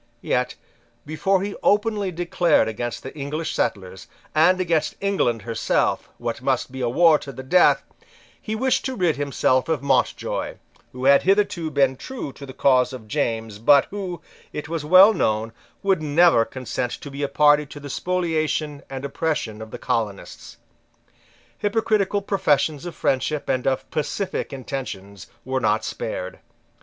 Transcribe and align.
Yet, 0.23 0.55
before 1.05 1.43
he 1.43 1.53
openly 1.61 2.11
declared 2.11 2.67
against 2.67 3.03
the 3.03 3.15
English 3.15 3.53
settlers, 3.53 4.07
and 4.33 4.59
against 4.59 4.95
England 4.99 5.43
herself, 5.43 6.09
what 6.17 6.41
must 6.41 6.71
be 6.71 6.81
a 6.81 6.89
war 6.89 7.19
to 7.19 7.31
the 7.31 7.43
death, 7.43 7.83
he 8.41 8.55
wished 8.55 8.83
to 8.85 8.95
rid 8.95 9.17
himself 9.17 9.69
of 9.69 9.83
Mountjoy, 9.83 10.55
who 10.91 11.05
had 11.05 11.21
hitherto 11.21 11.69
been 11.69 11.95
true 11.97 12.33
to 12.33 12.47
the 12.47 12.51
cause 12.53 12.93
of 12.93 13.07
James, 13.07 13.59
but 13.59 13.85
who, 13.91 14.21
it 14.51 14.67
was 14.67 14.83
well 14.83 15.13
known, 15.13 15.53
would 15.83 16.01
never 16.01 16.45
consent 16.45 16.93
to 16.93 17.11
be 17.11 17.21
a 17.21 17.27
party 17.27 17.67
to 17.67 17.79
the 17.79 17.87
spoliation 17.87 18.81
and 18.89 19.05
oppression 19.05 19.61
of 19.61 19.69
the 19.69 19.77
colonists. 19.77 20.57
Hypocritical 21.59 22.23
professions 22.23 22.87
of 22.87 22.95
friendship 22.95 23.47
and 23.47 23.67
of 23.67 23.87
pacific 23.91 24.51
intentions 24.51 25.27
were 25.45 25.61
not 25.61 25.85
spared. 25.85 26.39